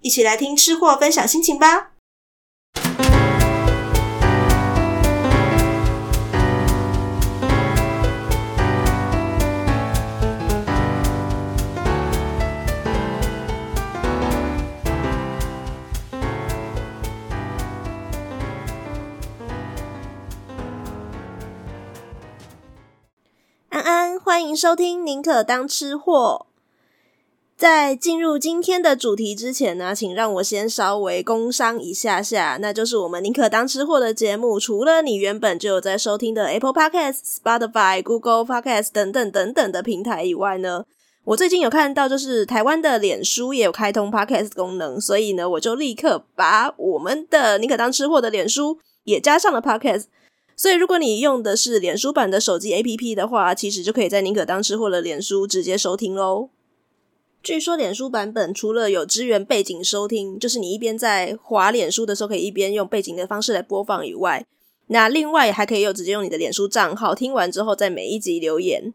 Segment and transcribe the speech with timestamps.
[0.00, 1.92] 一起来听吃货分享心情吧。
[23.70, 26.46] 安安欢迎收听《宁可当吃货》。
[27.58, 40.84] 在进入今天的主题之前呢，请让我先稍微工商一下下，那就是我们《宁可当吃货》的节目，除了你原本就有在收听的 Apple Podcast、Spotify、Google Podcast 等等等等的平台以外呢，
[41.24, 50.04] 我最近有看到，就是台湾的脸书也有开通 Podcast 功能，所以呢，我就立刻把我们的《宁可当吃货》的脸书也加上了 Podcast。
[50.56, 56.50] 所以，如果你用的是脸书版的手机 APP 的话，其实就可以在宁可当吃货的脸书直接收听喽。
[57.42, 64.44] 据说脸书版本除了有支援背景收听，就是你一边在滑脸书的时候可以一边用背景的方式来播放以外，
[64.88, 68.92] 那另外还可以有直接用你的脸书账号听完之后在每一集留言。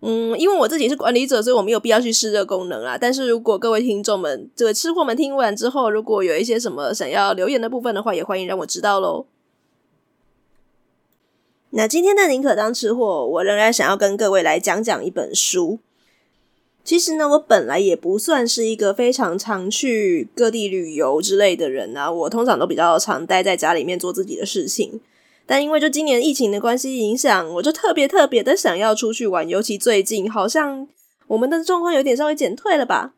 [0.00, 2.98] 嗯，因为我自己是管理者，所以我没有必要去试这个功能啦。
[2.98, 9.26] 但是如果各位听众们、这位吃货们听完之后，如果有一些什么想要留言的部分的话，也欢迎让我知道喽。
[11.70, 15.78] 那今天的宁可当吃货，我仍然想要跟各位来讲讲一本书。
[16.84, 25.00] 其实呢，我本来也不算是一个非常常去各地旅游之类的人啊，我通常都比较常待在家里面做自己的事情。
[25.46, 30.86] 但因为就今年疫情的关系影响，我就特别特别的想要出去玩，尤其最近好像
[31.28, 33.14] 我们的状况有点稍微减退了吧。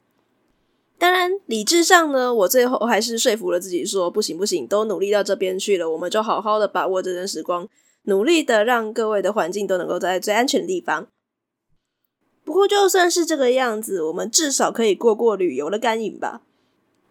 [0.99, 7.69] 当然，理智上呢，我最后还是说服了自己说，不行不行，都努力到这边去了，我们就好好的把握这段时光。
[8.05, 11.09] 努力的让各位的环境都能够在最安全的地方。
[12.47, 16.43] 不过就算是这个样子，我们至少可以过过旅游的干瘾吧。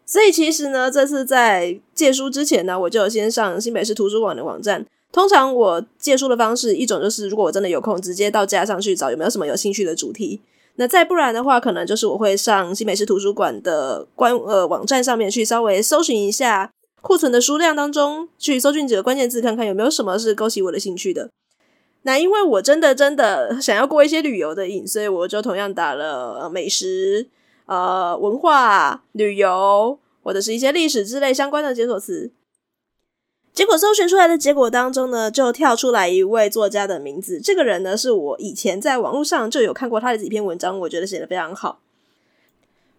[0.06, 4.86] 所以其实呢，这次在借书之前呢，我就先上新北市图书馆的网站。
[5.12, 10.40] 通常我借书的方式，一种就是如果我真的有空，直接到架上去找有没有什么有兴趣的主题。
[10.76, 16.72] 那再不然的话，可能就是我会上新北市图书馆的官呃网站上面去稍微搜寻一下。
[17.02, 21.30] 库存的书量当中，去搜寻几个关键字，看看有没有什么是勾起我的兴趣的。
[22.08, 27.28] 那因为我真的真的想要过一些旅游的瘾，所以我就同样打了美食、
[27.66, 32.32] 呃文化、旅游或者是一些历史之类相关的解锁词。
[33.54, 37.40] 结果搜寻出来的结果当中呢，就跳出来一位作家的名字。
[37.40, 41.80] 这个人呢，是我以前在网络上就有看过他的几篇文章，我觉得写得非常好。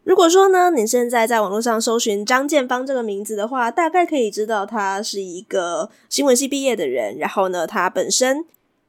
[0.03, 7.17] 如果说呢，你现在在网络上搜寻张建芳这个名字的话，大概可以知道他是一个新闻系毕业的人。
[7.19, 8.45] 然后呢，他本身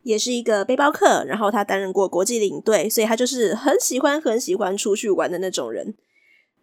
[0.08, 5.94] 也是一个背包客，然后他担任过国际领队，所以他就是很喜欢很喜欢出去玩的那种人。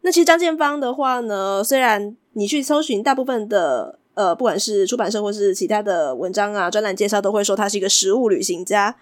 [0.00, 8.96] 那其实张建芳的话呢，虽然你去搜寻大部分的呃，不管是出版社或是其他的文章啊、专栏介绍，都会说他是一个食物旅行家。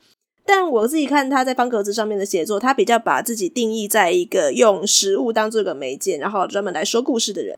[0.44, 7.56] 但我自己看他在方格子上面的写作，他比较把自己定义在一个用食物当做一个媒介，然后专门来说故事的人。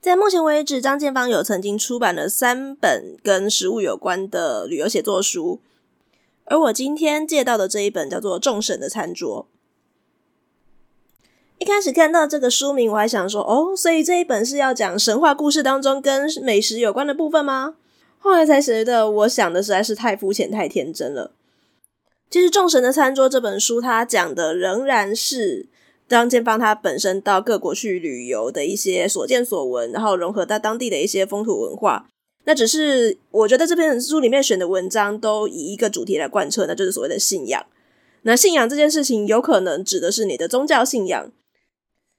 [0.00, 5.60] 在目前为止，张建芳有曾经出版了三本跟食物有关的旅游写作书，
[6.44, 9.48] 而我今天借到的这一本叫做《众神的餐桌》。
[11.58, 17.74] 一开始看到这个书名，我还想说，哦，所以这一本是要讲神话故事当中跟美食有关的部分吗？
[18.20, 21.32] 后来才觉得，我想的实在是太肤浅、太天真了。
[22.30, 25.66] 其实，《众神的餐桌》这本书，它讲的仍然是
[26.08, 32.08] 张建芳他本身到各国去旅游的一些所见所闻，然后融合到当地的一些风土文化。
[32.44, 37.66] 那只是我觉得这篇书里面选的文章都以一个主题来贯彻，那就是所谓的信仰。
[38.22, 41.30] 那信仰这件事情，有可能指的是你的宗教信仰，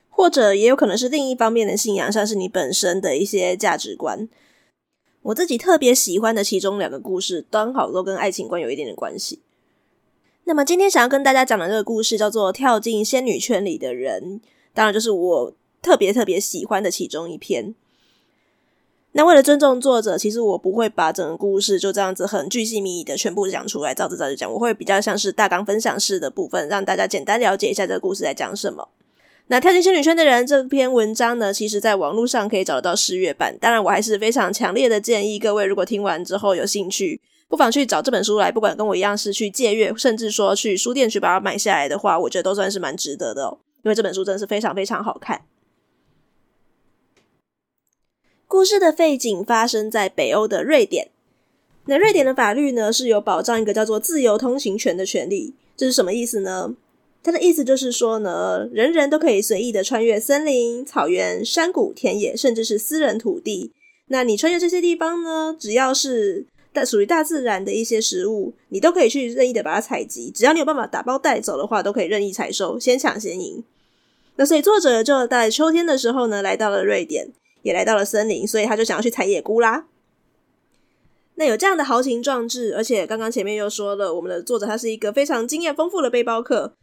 [0.09, 4.29] 或者也有可能是另一方面的信仰，像是你本身的一些价值观。
[5.23, 9.41] 我自己特别喜欢的其中两个故事，刚好都跟爱情观有一点点关系。
[10.49, 14.41] 那么今天想要跟大家讲的这个故事叫做《跳进仙女圈里的人》，
[14.73, 17.75] 当然就是我特别特别喜欢的其中一篇。
[19.11, 24.51] 那为了尊重作者，其实我不会把整个故事就这样子很巨细靡遗的全部讲出来，照着照着讲。
[24.51, 28.89] 我会比较像是大纲分享式的部分，让大家简单了解一下这个故事在讲什么。
[29.49, 33.55] 那跳进仙女圈的人这篇文章呢，其实在网络上可以找得到试阅版。
[33.61, 45.41] 当然，我还是非常强烈的建议各位，如果听完之后有兴趣，不妨去找这本书来，不管跟我一样是去借阅，甚至说去书店去把它买下来的话，我觉得都算是蛮值得的哦，因为这本书真的是非常非常好看。
[48.47, 51.09] 故事的背景发生在北欧的瑞典。
[51.85, 55.55] 那瑞典的法律呢，是有保障一个叫做自由通行权的权利。
[55.75, 56.75] 这是什么意思呢？
[57.23, 63.71] 它的意思就是说呢，人人都可以随意的穿越森林、草原、山谷、田野，甚至是私人土地。
[64.07, 70.29] 那你穿越这些地方呢，只要是大属于大自然的一些食物，你都可以去任意的把它采集。
[70.29, 73.63] 只要你有办法打包带走的话，都可以任意采收，先抢先赢。
[74.35, 77.29] 那所以作者就在秋天的时候呢，来到了瑞典。
[77.61, 79.85] 也来到了森林，所以他就想要去采野菇啦。
[81.35, 86.73] 那有这样的豪情壮志，而且刚刚前面又说了，我们的作者他是一个非常经验丰富的背包客。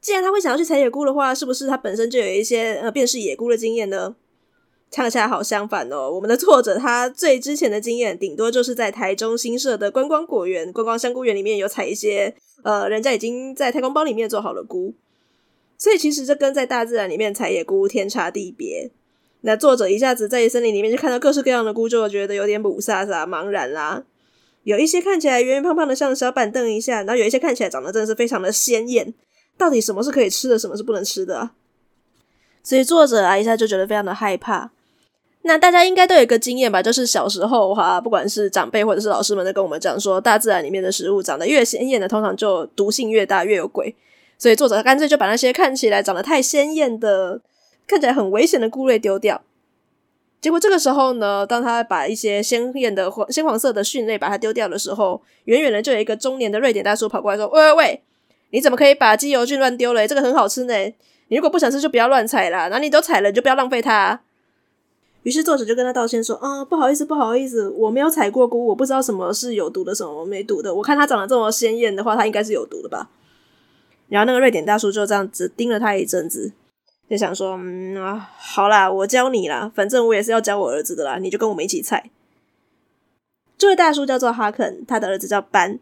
[0.00, 4.16] 既然他会想要去采野菇的话，是不是他本身就有一些呃辨识野菇的经验呢？
[4.90, 14.94] 恰恰好相反哦，我们的作者他最之前的经验，顶多就是在台中新设的观光果园、观光香菇园里面有采一些呃人家已经在太空包里面做好了菇。
[15.76, 18.90] 所以其实这跟在大自然里面采野菇天差地别。
[19.42, 24.02] 那作者一下子在森林里面就看到各式各样的菇，就觉得有点雾煞煞、茫然啦。
[24.64, 29.12] 有一些看起来圆圆胖胖的，像小板凳一下；然后有一些看起来长得真的是非常的鲜艳。
[29.58, 31.50] 到底什么是可以吃的，什么是不能吃的？
[32.62, 34.72] 所以作者啊，一下就觉得非常的害怕。
[35.46, 43.94] 那大家应该都有一个经验吧，就是小时候哈，不管是长辈或者是老师们在跟我们讲说，大自然里面的食物长得越鲜艳的，通常就毒性越大，越有鬼。
[44.36, 47.40] 所以作者干脆就把那些看起来长得太鲜艳的。
[47.88, 49.40] 看起来很危险的菇类丢掉，
[50.40, 58.02] 结果这个时候呢，当他把一些鲜艳的黄鲜黄色的蕈类把它丢掉的时候，远远的就有一个中年的瑞典大叔跑过来说：“喂喂喂，
[58.50, 60.04] 你怎么可以把鸡油菌乱丢了？
[60.08, 60.74] 这个很好吃呢！
[61.28, 62.66] 你如果不想吃，就不要乱采啦。
[62.66, 64.20] 那你都采了，你就不要浪费它。”
[65.26, 70.72] 于是作者就跟他道歉说：“啊，不好意思，不好意思，我没有采过菇，我不知道什么是有毒的，什么没毒的。
[70.72, 73.10] 我看它长得这么鲜艳的话，它应该是有毒的吧？”
[74.08, 76.52] 然后那个瑞典大叔就这样子盯了他一阵子。
[77.10, 82.08] 就想说，嗯啊，好啦，我教你啦，反正我也是要教我儿子的啦，你就跟我们一起采。
[83.58, 85.80] 这位大叔叫做哈肯，他的儿子叫班，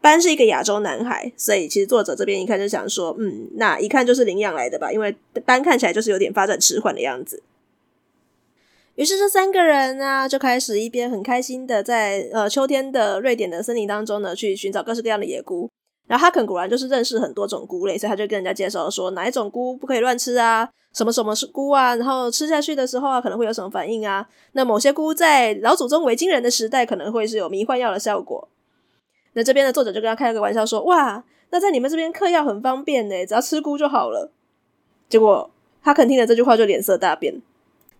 [0.00, 5.14] 班是一个亚洲男孩，所以其实作者这边一看就想说，嗯，那一看就是领养来的吧，因为
[5.44, 7.42] 班看起来就是有点发展迟缓的样子。
[8.96, 15.70] 于是这三个人啊，就开始一边很开心的在呃秋天的瑞典的森林当中呢，去寻找各式各样的野菇。
[16.06, 24.26] 然后哈肯果然就是认识很多种菇类，所以他就跟人家介绍说哪一种菇不可以乱吃啊，什么什么是菇啊，然后吃下去的时候啊可能会有什么反应啊。
[24.52, 28.48] 那某些菇在老祖宗维京人的时代可能会是有迷幻药的效果。
[29.34, 34.32] 那这边的作者就跟他开了个玩笑说：“哇，那在你们这边嗑药很方便呢，只要吃菇就好了。”
[35.10, 35.50] 结果
[35.82, 37.42] 哈肯听了这句话就脸色大变，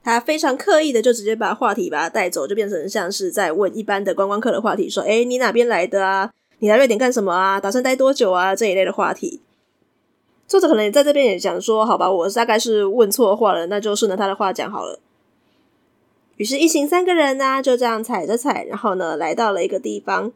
[0.07, 6.31] 他非常刻意的就直接把话题把他带走，就变成像是在问一般的观光客的话题，说：“诶，你哪边来的啊？”
[6.61, 7.61] 你来瑞典干什么啊？
[7.61, 8.55] 打算待多久啊？
[8.55, 9.41] 这一类的话题，
[10.47, 15.01] 作者可能也在这边也讲说，好吧，我大概是问错话了，那就顺着他的话讲好了。
[16.37, 20.33] 于是，一行三个人呢、就这样踩着踩，然后呢，来到了一个地方，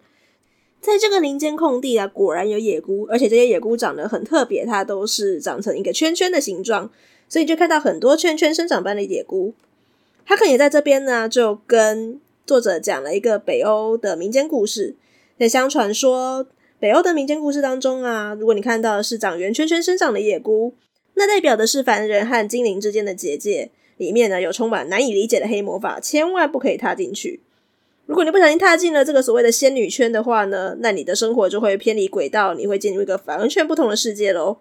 [0.81, 6.91] 在这个林间空地啊，果然有野菇，而且这些野菇长得很特别，它都是长成一个圈圈的形状，
[7.29, 9.55] 所以就看到很多圈圈生长般的野菇。
[10.31, 14.95] 他可能也在这边呢，就跟作者讲了一个北欧的民间故事。
[15.37, 16.47] 在相传说，
[16.79, 20.75] 北欧的民间故事当中啊，如果你看到的是长圆圈圈生长的野菇，
[21.15, 27.41] 那代表的是凡人和精灵之间的结界，里面呢有充满难以理解的黑魔法，千万不可以踏进去。
[28.07, 34.59] 如果你不小心踏进了这个所谓的仙女圈的话呢，那你的生活就会偏离轨道，你会进入一个完全不同的世界喽。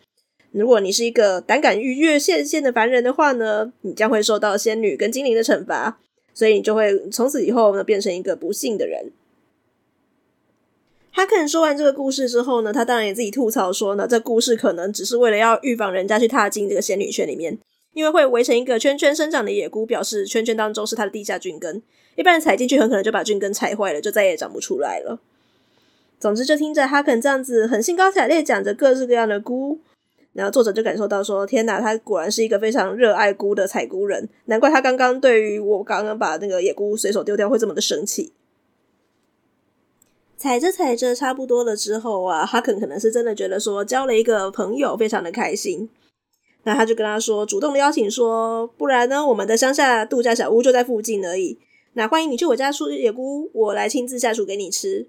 [0.52, 6.00] 如果你是一个胆敢逾越线线的凡人的话呢，你将会受到仙女跟精灵的惩罚，
[6.34, 9.12] 所以你就会从此以后呢变成一个不幸的人。
[11.12, 17.58] 哈肯说完这个故事之后呢，他当然也自己吐槽说呢，这故事可能只是为了要预防人家去踏进这个仙女圈里面，
[17.94, 21.82] 因为会围成一个圈圈生长的野菇，表示圈圈当中是它的地下菌根，
[22.16, 25.20] 一般人踩进去很可能就把菌根踩坏了，就再也长不出来了。
[26.20, 29.80] 总之，就听着哈肯这样子很兴高采烈讲着各式各样的菇，
[30.34, 38.34] 然后作者就感受到说，天哪，他果然是一个非常热爱菇的采菇人，难怪他刚刚对于我刚刚把那个野菇随手丢掉会这么的生气。
[40.38, 45.90] 踩着踩着差不多了之后啊，哈肯可能是真的觉得说交了一个朋友，非常的开心。
[46.64, 51.58] 那他就跟他说，主动的邀请说，不然呢，我们的乡下度假小屋就在附近而已。
[51.94, 55.08] 那欢迎你去我家出野菇，我来亲自下厨给你吃。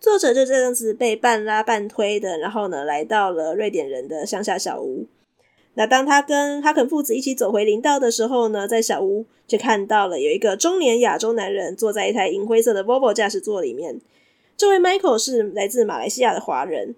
[0.00, 5.06] 作者就这样子被半拉半推的，然后呢，来到了瑞典人的乡下小屋。
[5.74, 14.00] 那当他跟哈肯父子一起走回林道的时候呢，在小屋就看到了有一个中年亚洲男人坐在一台银灰色的 Volvo 驾驶座里面。
[14.56, 16.94] 这位 Michael 是来自马来西亚的华人。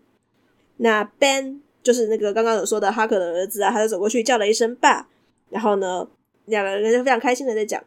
[0.78, 5.08] 那 Ben 就是那个刚刚有说的哈肯的儿子啊，他就走过去叫了一声爸，
[5.50, 6.08] 然后呢，
[6.46, 7.82] 两个人就非常开心的在讲。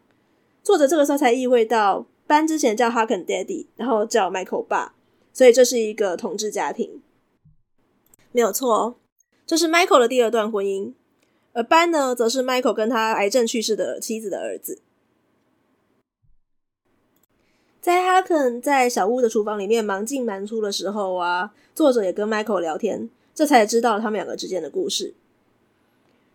[0.62, 4.94] 作者这个时候才意会到，Ben 之前叫哈肯 Daddy，然后叫 Michael 爸，
[5.36, 7.02] 所以这是一个同志家庭，
[8.32, 8.96] 没有错哦。
[9.46, 10.94] 这是 Michael 的第二段婚姻，
[11.52, 14.82] 而班呢，则是 Michael 跟他癌症去世的妻子的儿子。
[17.82, 25.16] 在哈肯在小屋的厨房里面忙进忙出的时候啊，作者也跟 Michael 聊天，这才知道他们两个之间的故事。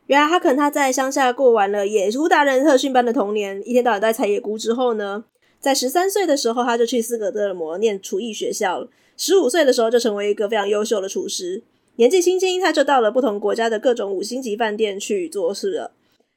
[0.08, 5.24] 原来哈肯他在乡下过完了野猪达人特训班的童年，一天到晚在采野菇之后呢，
[5.60, 11.62] 在十三岁的时候他就去斯德哥尔摩念厨艺学校了，十五岁的时候就成为一个非常优秀的厨师。
[11.96, 15.92] 年纪轻轻，他就到了不同国家的各种五星级饭店去做事了。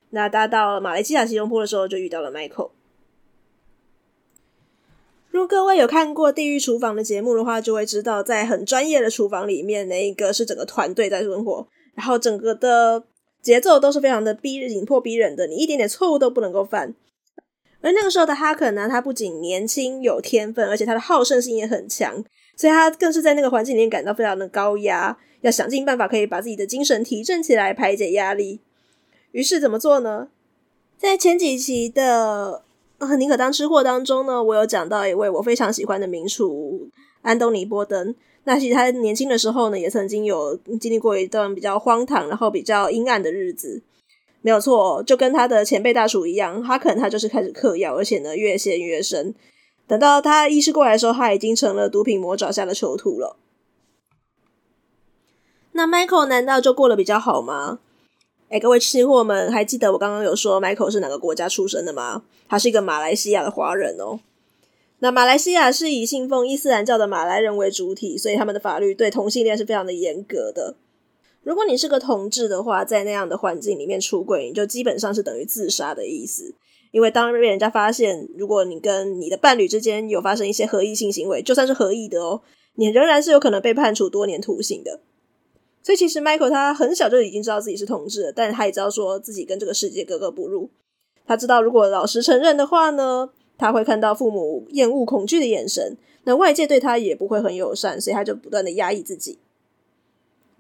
[0.10, 2.72] 那他到马来西亚吉隆坡的时候，就遇到了 Michael。
[5.32, 11.66] 如果各位有看过《地狱厨房》的节目的话，就会知道，在很专业的厨房里面，那一个是整个团队在生活，
[11.96, 13.06] 然后整个的
[13.42, 16.94] 节奏都是非常的逼紧迫逼人的，你一点点错误都不能够犯。
[17.84, 22.16] 而那个时候的哈肯呢，他不仅年轻有天分，而且他的好胜心也很强，
[22.56, 25.18] 所以他更是在那个环境里面感到非常的高压。
[25.42, 28.62] 要想尽办法可以把自己的精神提振起来，排解压力。
[29.34, 30.30] 于是怎么做呢？
[30.98, 32.64] 在前几期的
[33.18, 36.88] 《宁可当吃货》当中呢，我有讲到一位我非常喜欢的名厨
[37.22, 38.16] 安东尼·波登。
[38.46, 43.82] 那其实他年轻的时候呢，也曾经有经历过一段比较荒唐，然后比较阴暗的日子。
[44.44, 49.34] 没有错，就跟他的前辈大厨一样，哈肯他就是开始嗑药，而且呢越陷越深。
[49.88, 53.38] 等到他意识过来的时候，他已经成了毒品魔爪下的囚徒了。
[55.72, 57.80] 那 Michael 难道就过得比较好吗？
[58.50, 62.24] 哎，各位吃货们，还记得我刚刚有说 Michael 是哪个国家出生的吗？
[62.50, 64.20] 他是一个马来西亚的华人哦。
[65.00, 70.76] 那马来西亚是以信奉伊斯兰教的马来人为主体，所以他们的法律对同性恋是非常的严格的。
[71.44, 76.56] 如果你是个同志的话，在那样的环境里面出轨，你就基本上是等于自杀的意思。
[76.92, 82.42] 因为当被人家发现，如果你跟你的伴侣之间有发生一些合意性行为，就算是合意的哦，
[82.76, 85.02] 你仍然是有可能被判处多年徒刑的。
[85.82, 90.70] 所以其实 Michael 他很小就已经知道自己是同志了，但他也知道说自己跟这个世界格格不入。
[91.26, 99.40] 他知道如果老实承认的话呢，他会看到父母厌恶、恐惧的眼神，那外界对他也不会很友善，所以他就不断的压抑自己。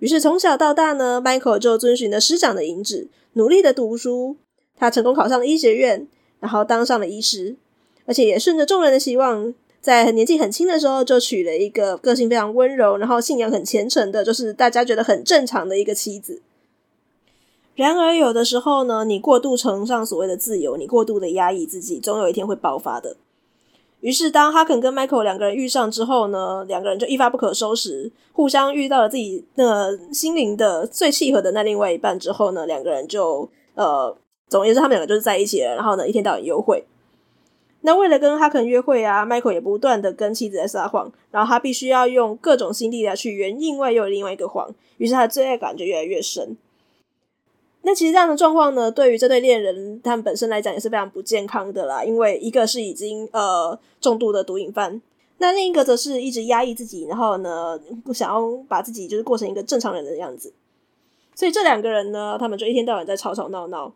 [0.04, 4.36] 于是从小到大呢，Michael 就遵循了师长的引旨，努力的读书。
[4.78, 6.06] 他成功考上了医学院，
[6.42, 7.56] 然后当上了医师，
[8.06, 9.54] 而且也顺着众人的希望。
[9.80, 16.42] 在年纪很轻的时候，就娶了一个个性非常温柔，然后信仰很虔诚的，就是大家觉得很正常的一个妻子。
[17.76, 23.16] 然而，有的时候呢，你过度崇尚所谓的自由，你过度的压抑自己，总有一天会爆发的。
[24.04, 34.14] 于是，当哈肯跟 Michael 两个人遇上之后呢，两个人就一发不可收拾，互相遇到了自己那个心灵的最契合的那另外一半之后呢，两个人就呃，
[34.50, 35.74] 总而言之，他们两个就是在一起了。
[35.76, 36.84] 然后呢，一天到晚幽会。
[37.86, 46.58] 那为了跟哈肯约会啊，Michael 也不断的跟妻子在撒谎，然后他必须要用各种心力量去圆另外又另外一个谎，于是他的罪恶感就越来越深。
[47.86, 55.02] 那其实这样的状况呢，对于这对恋人他们本身来讲也是非常不健康的啦，因为一个是已经呃重度的毒瘾犯，
[55.38, 60.54] 那另一个则是一直压抑自己，然后呢不想要把自己就是过成一个正常人的样子，
[61.36, 63.94] 所以这两个人呢，他们就一天到晚在吵吵闹闹。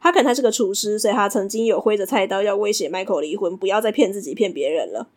[0.00, 5.08] 哈肯他是个厨师，所以他曾经有挥着菜刀要威胁 Michael 离婚，不要再骗自己骗别人了。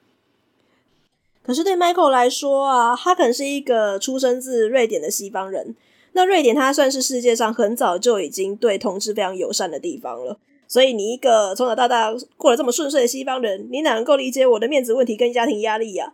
[1.43, 5.75] 可是对 Michael 来说啊，哈肯是一个出生自瑞典的西方人，
[6.13, 10.37] 那瑞典它算是世界上很早就已经对同志非常友善的地方了。
[10.67, 16.13] 所以你一个从小到大过得这么顺遂的西方人，你哪能够理解我的面子问题跟家庭压力呀？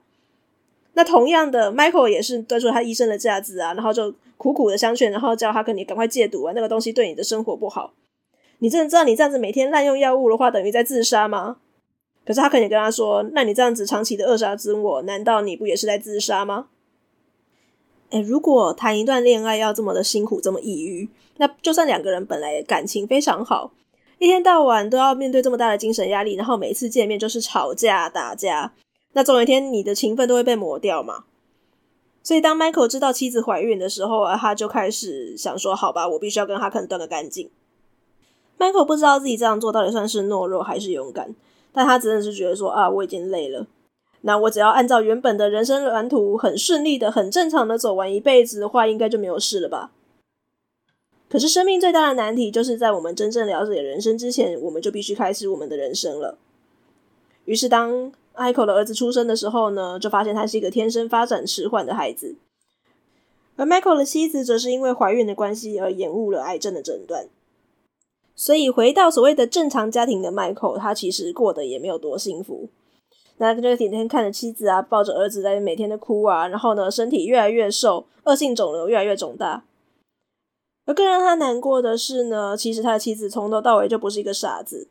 [0.94, 7.94] 那同样的，Michael 也是端出他医生的架子啊，然后就苦苦的相劝，然后叫他跟你赶快戒毒啊，那个东西对你的生活不好。
[8.60, 11.58] 你真的知道你这样子每天滥用药物的话，等于在自杀吗？
[12.26, 16.68] 可是他肯定跟他说：“那你这样子长期的扼杀自我，难道你不也是在自杀吗？”
[18.10, 23.72] 诶，如果谈一段恋爱要这么的辛苦，这么抑郁，那就算两个人本来感情非常好，
[24.20, 28.74] 一天到晚都要面对这么大的精神压力，然后每次见面就是吵架打架，
[29.14, 31.26] 那总有一天你的情分都会被磨掉嘛。
[32.24, 37.50] 所以当 Michael 知道妻子怀孕的时候啊，他就开始想说：“好吧，我必须要跟哈肯断个干净。”
[38.60, 41.34] Michael 不知道自己这样做到底算是懦弱还是勇敢，
[41.72, 43.66] 但他真的是觉得说：“啊，我已经累了，
[44.22, 49.92] 那我只要按照原本的人生蓝图，很顺利的、很正常的走完一辈子的话，应该就没有事了吧？”
[51.30, 56.38] 可是生命最大的难题就是在我们真正了解人生之前，我们就必须开始我们的人生了。
[57.44, 62.36] 于是当 Michael 的儿子出生的时候呢，就发现他是一个天生发展迟缓的孩子，
[63.58, 67.28] 而 Michael 的妻子则是因为怀孕的关系而延误了癌症的诊断。
[68.34, 72.70] 所以回到所谓的正常家庭的 Michael，他其实过得也没有多幸福。
[73.38, 79.64] 那他就天天看着妻子啊，抱着儿子在每天的哭啊，然后呢，身体越来越瘦，恶性肿瘤越来越肿大。
[80.86, 84.88] 而更让他难过的是呢，其实他的妻子从头到尾就不是一个傻子。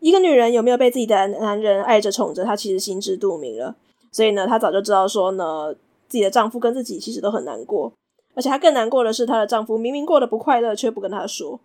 [0.00, 3.76] 一个女人有没有被自己的男人爱着宠着，她其实心知肚明了。
[4.10, 5.74] 所以呢，她早就知道说呢，
[6.08, 7.92] 自己的丈夫跟自己其实都很难过，
[8.34, 11.60] 而且她更难过的是，她的丈夫明明过得不快乐，却不跟她说。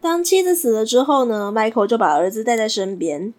[0.00, 3.32] 当妻子死了之后呢，Michael 就把儿子带在身边，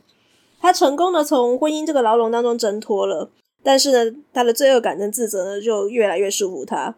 [0.63, 3.29] 他成功的从婚姻这个牢笼当中挣脱了。
[3.61, 6.95] 但是呢，他的罪恶感跟自责呢，就越来越束缚他。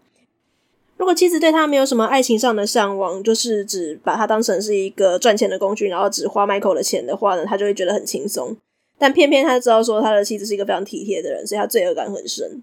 [0.97, 8.55] 如果妻子对他没有什么爱情上的向往，就是只把他当成是一个赚钱的工具，然后只花 Michael 的钱的话呢，他就会觉得很轻松。
[8.99, 12.61] 但偏偏他知道说他的妻子是一个非常体贴的人，所以他罪恶感很深。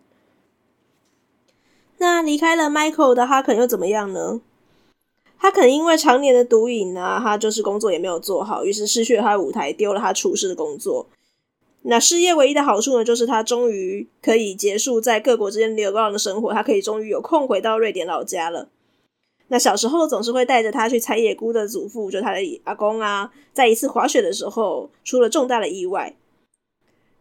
[1.98, 4.40] 那离开了 Michael 的哈肯又怎么样呢？
[5.42, 11.08] 他可能因为常年的毒瘾啊，他就是工作也没有做好，于是失去了他的舞台，丢了他厨师的工作。
[11.82, 18.68] 那失业唯一的好处呢，就是他终于可以结束在各国之间流浪的生活，他可以终于有空回到瑞典老家了。
[19.48, 26.14] 那小时候总是会带着他去采野菇的祖父，就他的阿公啊，在一次滑雪的时候出了重大的意外。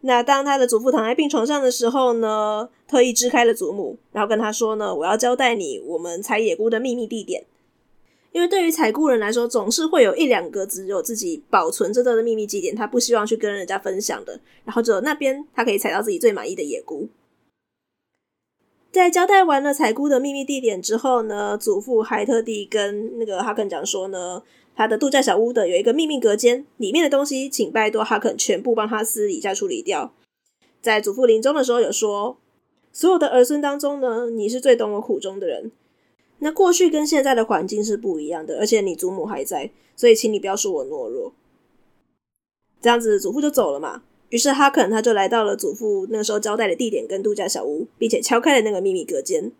[0.02, 7.46] 那当他的祖父躺在病床上的时候呢，特意支开了祖母，然后跟他说呢：“我要交代你，我们采野菇的秘密地点。”
[8.32, 14.40] 因为对于采菇人来说，总是会有一两个只有自己保存着的秘密基点，他不希望去跟人家分享的。
[14.64, 17.10] 然后只有那边他可以采到自己最满意的野菇。
[18.92, 24.44] 在交代完了采菇的秘密地点之后呢，祖父还特地跟那个哈肯讲说呢，
[24.76, 30.14] 他的度假小屋的有一个秘密隔间，里面的东西请拜托哈肯全部帮他私底下处理掉。
[30.82, 32.38] 在祖父临终的时候有说，
[32.92, 35.72] 所有的儿孙当中呢，你是最懂我苦衷的人。
[36.44, 41.34] 那过去跟现在的环境是不一样的，而且你祖母还在，所以请你不要说我懦弱。
[42.82, 44.02] 这样子，祖父就走了嘛。
[44.30, 49.52] 于是哈肯他就来到了祖父那个时候交代的地点跟度假小屋，并且敲开了那个秘密隔间。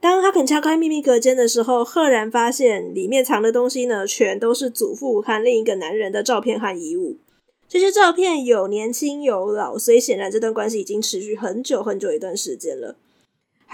[0.00, 7.16] 当哈肯敲开秘密隔间的时候，赫然发现里面藏的东西呢，全都是祖父和另一个男人的照片和遗物。
[7.68, 12.96] 这些照片有年轻有老，所以显然这段关系已经持续很久很久一段时间了。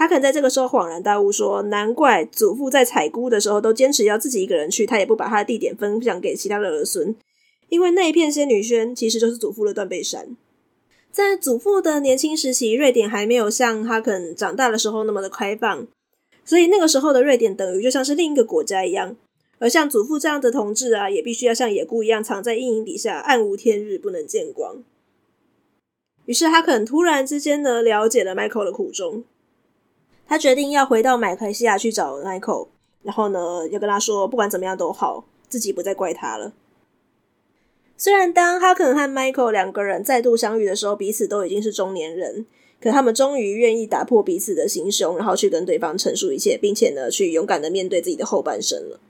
[0.01, 7.15] 哈肯在这个时候恍然大悟，说：“难怪祖父在采菇的时候都坚持要自己一个人去，他也不把他的地点分享给其他的儿孙，
[7.69, 10.35] 因为那一片仙女轩其实就是祖父的断背山。
[11.11, 15.85] 在祖父的年轻时期，瑞典还没有像哈肯长大的时候那么的开放，
[16.43, 19.15] 所以那个时候的瑞典等于就像是另一个国家一样。
[19.59, 24.83] 而像祖父这样的同志啊，也必须要像野菇一样藏在阴影底下，暗无天日，不能见光。
[26.25, 29.23] 于是哈肯突然之间呢，了解了 Michael 的苦衷。”
[30.31, 32.69] 他决定要回到马来西亚去找 Michael，
[33.03, 36.53] 然后呢，要跟他说，不管怎么样都好，自己不再怪他了。
[37.97, 42.45] 虽然当哈肯和 Michael 两个人再度相遇的时候，彼此都已经是中年人，
[42.79, 49.01] 可他们终于愿意打破彼此的心胸，然后去跟对方陈述一切，并且呢，去勇敢的面对自己的后半生了。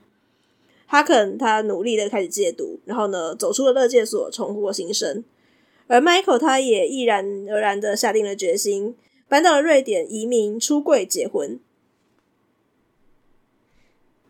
[0.88, 5.22] 哈肯他努力的开始戒毒，然后呢，走出了乐戒所，重获新生。
[5.86, 8.96] 而 Michael 他也毅然而然的下定了决心。
[9.32, 11.58] 搬到了瑞典，移民、出柜、结婚。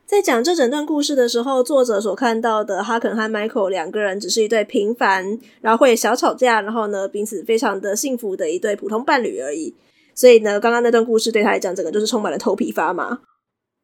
[0.06, 9.74] 在讲这整段故事的时候，作者所看到的哈肯和 Michael 两个人只是一对平凡，然后会小吵架，然后呢，彼此非常的幸福的一对普通伴侣而已。
[10.14, 13.22] 所以呢，刚刚那段故事对他来讲，整个就是充满了头皮发麻，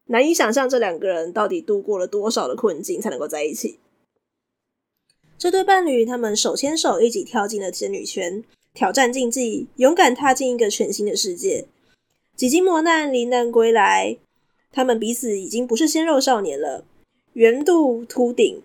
[0.05, 3.77] 难以想象这两个人到底度过了多少的困境才能够在一起。
[5.37, 8.41] 这对伴侣，他们手牵手一起跳进了仙女圈。
[8.73, 11.65] 挑战禁忌，勇敢踏进一个全新的世界。
[12.35, 14.17] 几经磨难，罹难归来，
[14.71, 16.85] 他们彼此已经不是鲜肉少年了，
[17.33, 18.61] 圆肚秃顶。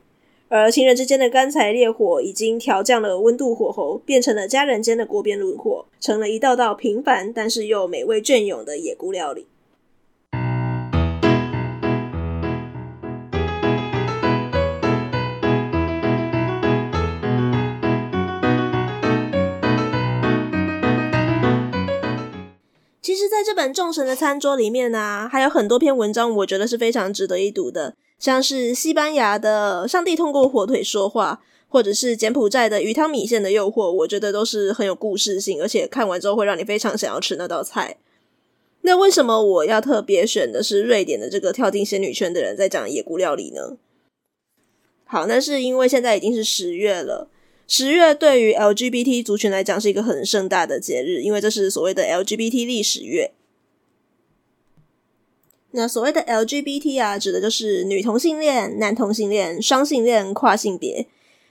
[0.49, 9.47] 而情人之间的干柴烈火已经调降了温度火候，变成了家人间的锅边炉火，成了一道道平凡但是又美味隽永的野菇料理。
[23.35, 37.97] 在这本《众神的餐桌》里面啊，还有很多篇文章，我觉得是非常值得一读的，像是西班牙的《上帝通过火腿说话》，或者是柬埔寨的《鱼汤米线的诱惑》，我觉得都是很有故事性，而且看完之后会让你非常想要吃那道菜。
[38.83, 43.77] 那为什么我要特别选的是瑞典的这个跳进仙女圈的人在讲野菇料理呢？
[45.07, 47.29] 好，那是因为现在已经是十月了。
[47.66, 53.33] 十月对于 LGBT 族群来讲是一个很盛大的节日，因为这是所谓的 LGBT 历史月。
[55.70, 61.09] 那所谓的 LGBT 啊，指的就是女同性恋、男同性恋、双性恋、跨性别。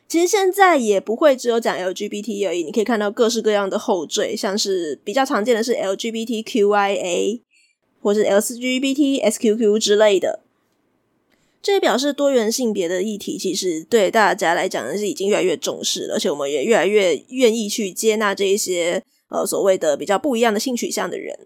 [0.08, 7.41] 其实现在也不会只有讲 LGBT 而已，你可以看到各式各样的后缀，像是比较常见的是 LGBTQIA
[8.02, 10.41] 或是 LGBTSQQ 之类的。
[11.63, 21.39] 这也表示多元性别的议题，其实对大家来讲是已经越来越重视了，而且我们也越来越愿意去接纳这一些呃所谓的比较不一样的性取向的人。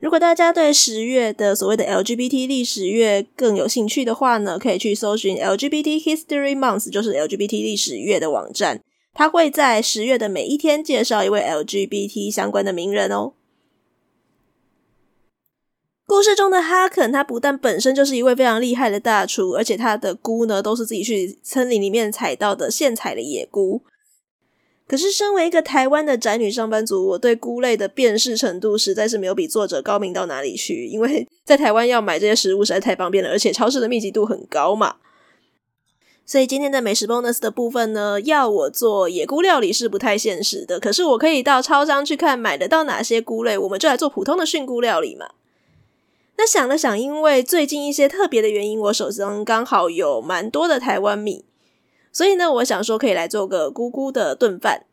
[0.00, 8.82] 如果大家对十月的所谓的 LGBT 历史月更有兴趣的话呢，可以去搜寻 LGBT History Month，就是 LGBT 历史月的网站，
[9.14, 13.34] 它会在十月的每一天介绍一位 LGBT 相关的名人哦。
[16.06, 23.82] 故事中的哈肯，他不但本身就是一位非常厉害的大厨，而且他的菇呢都是自己去森林里面采到的现采的野菇。
[24.88, 30.86] 可是，身为一个台湾的宅女上班族，我对菇类的辨识程度实在是没有比作者高明到哪里去。
[30.86, 34.98] 因为在台湾要买这些食物实在太方便了，而且超市的密集度很高嘛。
[36.24, 40.78] 所以今天的美食 bonus 的部分呢，要我做野菇料理是不太现实的。
[40.78, 45.30] 可是我可以到超商去看买得到哪些菇类，我们就来做普通的菌菇料理嘛。
[46.38, 51.44] 那想了想，因为最近一些特别的原因，我手上刚好有蛮多的台湾米，
[52.12, 54.84] 所以呢，我想说可以来做个菇菇的炖饭。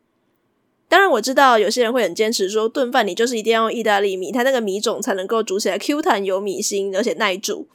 [0.88, 7.68] 当然，我知道有些人会很坚持说，炖饭你就是一定要用意大利米，它那个米种才能够煮起来 Q 弹有米心，而且耐煮。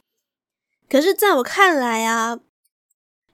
[0.89, 2.39] 可是，在我看来啊，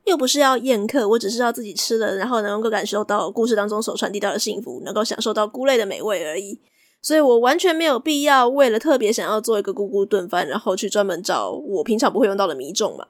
[0.04, 6.60] 又不是要宴客，我只是要自己吃了，然后能够感受到故事当中所传递到的幸福，能够享受到菇类的美味而已。
[7.05, 13.05] 所以我完全没有必要为了特别想要做一个菇菇炖饭，然后去专门找我平常不会用到的米种嘛。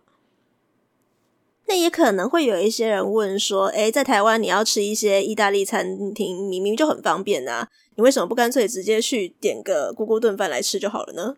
[1.67, 11.37] 那也可能会有一些人问说：“诶，在台湾你要吃一些意大利餐厅，明明就很方便啊，你为什么不干脆直接去点个菇菇炖饭来吃就好了呢？”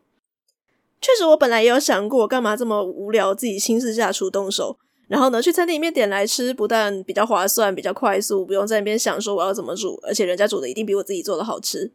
[1.00, 11.92] 确实，我本来也有想过，干嘛这么无聊，自己亲自下厨动手，然后呢去餐厅里面点来吃，不但比较划算、比较快速，不用在那边想说我要怎么煮，而且人家煮的一定比我自己做的好吃。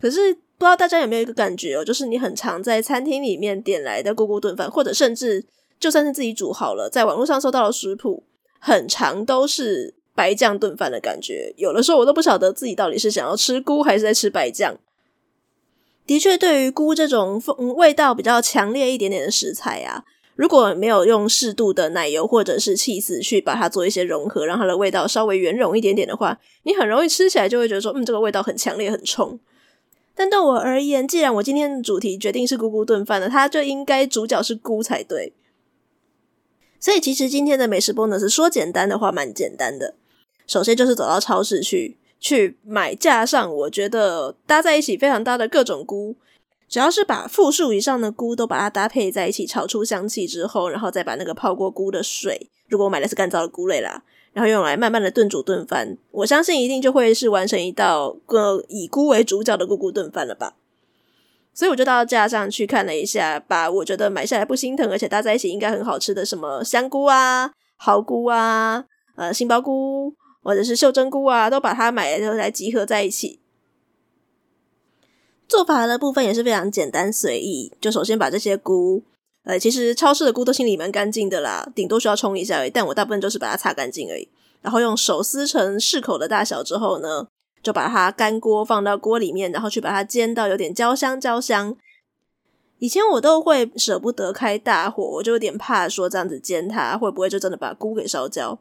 [0.00, 5.44] 可是不知道大家有没有一个感觉哦，就是你很常在餐厅里面点来的菇菇炖饭，或者甚至
[5.78, 8.22] 就算是自己煮好了，在网络上搜到的食谱，
[8.58, 11.52] 很常都是白酱炖饭的感觉。
[11.56, 14.76] 有的时候我都不晓得自己到底是想要吃菇还是在吃白酱。
[16.06, 20.04] 的确，对于菇这种风味道比较强烈一点点的食材啊，
[20.36, 29.38] 如果没有用适度的奶油或者是气死去把它做一些融合，让它的味道稍微圆融一点点的话，你很容易吃起来就会觉得说，嗯，这个味道很强烈，很冲。
[30.16, 35.34] 但对我而言，既然我今天的主题决定是菇菇炖饭了，它就应该主角是菇才对。
[36.80, 39.94] 所以其实今天的美食 bonus 说简单的话，蛮简单的。
[40.46, 46.16] 首先就是走到超市去，去买架上我觉得搭在一起非常搭的各种菇，
[46.66, 54.04] 只要是把复数以上的菇都把它搭配在一起，炒出香气之后，然后再把那个泡过菇的水，如果我买的是干燥的菇类啦。
[54.36, 60.56] 然后用来慢慢的炖煮炖饭，我相信一定就会是完成一道个以菇为主角的菇菇炖饭了吧。
[61.54, 73.40] 所以我就到架上去看了一下，把我觉得买下来不心疼，而且搭在一起应该很好吃的什么香菇啊、蚝菇啊、呃杏鲍菇或者是袖珍菇啊，都把它买来来集合在一起。
[75.48, 79.02] 做法的部分也是非常简单随意，就首先把这些菇。
[79.46, 82.70] 呃，其实超市的菇都清理蛮干净的啦，顶多需要冲一下而已。
[82.70, 84.28] 但我大部分就是把它擦干净而已，
[84.60, 87.28] 然后用手撕成适口的大小之后呢，
[87.62, 91.76] 就把它干锅放到锅里面，然后去把它煎到有点焦香焦香。
[92.80, 98.58] 以前我都会舍不得开大火，我就有点怕说这样子煎它会不会就真的把菇给烧焦。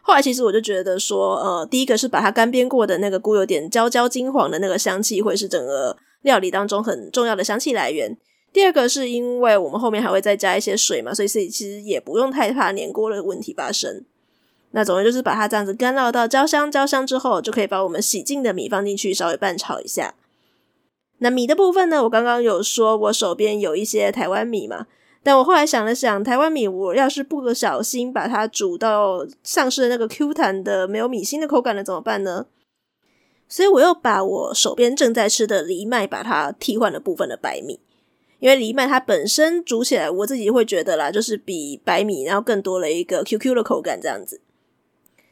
[0.00, 8.16] 后来其实我就觉得说，呃，第一个是把它干煸过的那个菇有点焦焦金黄的那个香气，会是整个料理当中很重要的香气来源。
[8.52, 14.04] 第二个是因为我们后面还会再加一些水嘛，所以其实也不用太怕粘锅的问题发生。
[14.72, 20.14] 那总之就是把它这样子干烙到焦香焦香之后，就可以把我们洗净的米放进去，稍微拌炒一下。
[21.18, 24.86] 那米的部分呢，我刚刚有说我手边有一些台湾米嘛，
[25.22, 32.46] 但我后来想了想，台湾米我要是不小心把它煮到丧失了那个 Q 弹的没有米心的口感了怎么办呢？
[33.48, 37.80] 所以我又把我手边正在吃的藜麦，把它替换了部分的白米。
[38.38, 44.40] 因为藜麦它本身煮起来，我自己会觉得啦，就是比白米然后更多了一个 QQ 的口感这样子。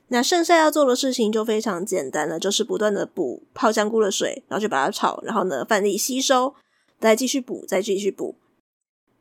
[0.09, 6.55] 那剩下要做的事情就非常简单了，就是不断的补泡香菇的水，然后去把它炒，然后呢饭粒吸收，
[7.01, 8.37] 再继续补，再继续补。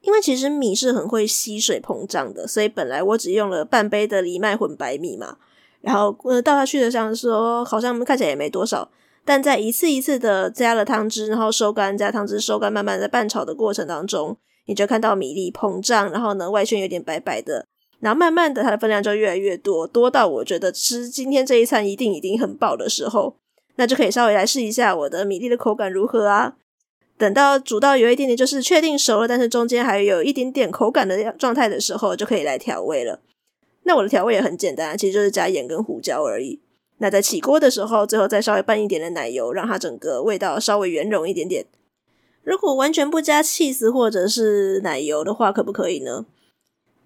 [0.01, 5.37] 因为其实米是很会吸水膨胀的，所以本来我只用了半杯的藜麦混白米嘛，
[5.81, 8.89] 然后呃倒下去的像说好像看起来也没多少。
[9.25, 17.65] 但在一次一次的加了汤汁，然后收干，加汤汁收干，慢慢在拌炒的过程当中，你就看到米粒膨胀，然后呢外圈有点白白的，
[17.99, 23.37] 然后慢慢的它的分量就越来越多，多到我觉得吃今天这一餐一定一定很饱的时候，
[23.77, 26.53] 那就可以稍微来试一下我的米粒的口感如何啊。
[27.17, 33.21] 等到煮到有一点点就是确定熟了，但是中间还有一点点口感的状态的时候，就可以来调味了。
[33.83, 36.59] 那我的调味也很简单，其实就是加盐跟胡椒而已。
[36.99, 41.65] 那在起锅的时候，最后再稍微拌一点的奶油，让它整个味道稍微圆融一点点。
[42.43, 46.25] 如果完全不加 cheese 或者是奶油的话，可不可以呢？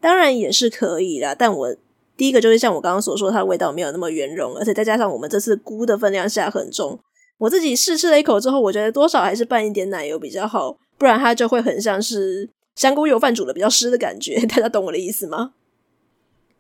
[0.02, 1.34] 当然也是可以啦。
[1.34, 1.76] 但我
[2.16, 7.00] 第一个就是像我刚刚所说，它的味道没有那么圆融，而且再加上我们这次菇的分量下很重，
[7.38, 14.40] 我自己试吃了一口之后，我觉得多少还是拌一点奶油比较好，不然它就会很像是香菇油饭煮的比较湿的感觉。
[14.48, 15.54] 大家懂我的意思吗？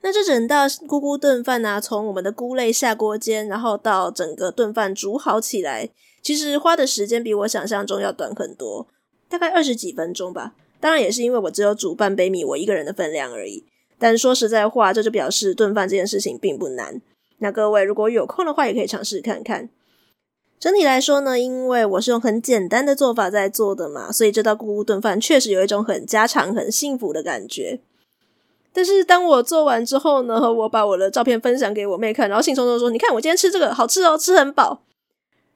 [0.01, 5.89] 那这整道菇菇炖饭呢，从我们的菇类下锅煎，然后到整个炖饭煮好起来，
[6.21, 8.87] 其实花的时间比我想象中要短很多，
[9.27, 10.53] 大概二十几分钟吧。
[10.79, 13.65] 当然也是因为我只有煮半杯米，我一个人的分量而已。
[13.97, 17.01] 但说实在话，这就表示炖饭这件事情并不难。
[17.39, 19.69] 那各位如果有空的话，也可以尝试看看。
[20.57, 27.81] 整体来说呢，因为我是用很简单的做法在做的嘛，所以这道菇菇炖饭确实有一种很家常、很幸福的感觉。
[28.71, 34.83] 但是当我做完之后呢，我把我的照片分享给我妹看，然后兴冲冲说：“你看我今天吃这个好吃哦，吃很饱。”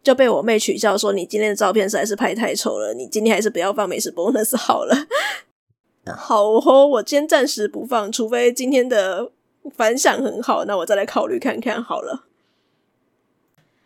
[0.03, 5.07] 就被我妹取笑说：“你今天的照片实在是拍太丑了，你今天还是不要放美食 bonus 好了。”
[6.17, 9.31] 好哦，我今天暂时不放，除非今天的
[9.73, 12.25] 反响很好，那我再来考虑看看好了。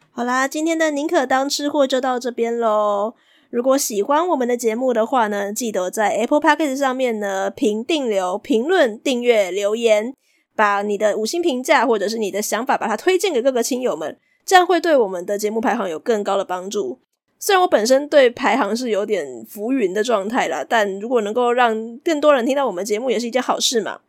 [0.10, 3.14] 好啦，今天的宁可当吃货就到这边喽。
[3.50, 10.14] 如果喜欢我们的节目的话呢，记得在 Apple Podcast 上面呢评定留、评论、订阅、留言，
[10.56, 17.00] 把你的五星评价或者是你的想法，把它推荐给各个亲友们，这样会对我们的节目排行有更高的帮助。
[17.40, 24.00] 虽然我本身对排行是有点浮云的状态啦，但如果能够让更多人听到我们节目，也是一件好事嘛。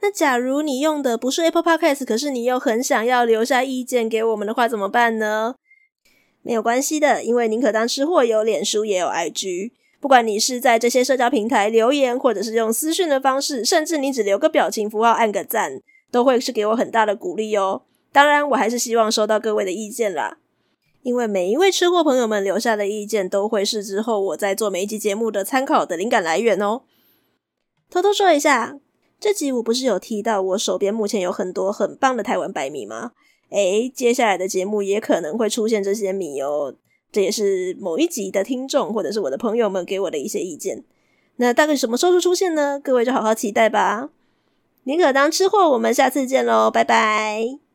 [0.00, 5.56] 那假如你用的不是 Apple Podcast，可是你又很想要留下意见给我们的话，怎么办呢？
[6.46, 15.82] 没有关系的，因为宁可当吃货有脸书也有 IG，不管你是在这些社交平台留言，或者是用私讯的方式，甚至你只留个表情符号按个赞，
[16.12, 17.82] 都会是给我很大的鼓励哦。
[18.12, 20.38] 当然，我还是希望收到各位的意见啦，
[21.02, 26.82] 因为每一位吃货朋友们留下的意见，都会是之后我在做每一集节目的参考的灵感来源哦。
[27.90, 28.78] 偷偷说一下，
[29.18, 33.10] 这集我不是有提到我手边目前有很多很棒的台湾白米吗？
[33.50, 36.74] 哎，接下来的节目也可能会出现这些米哦，
[37.12, 40.84] 这也是某一集的听众或者是我的朋友们给我的一些意见。
[41.36, 42.80] 那大概什么时候出现呢？
[42.82, 44.10] 各位就好好期待吧。
[44.84, 47.65] 宁可当吃货，我们下次见喽，拜拜。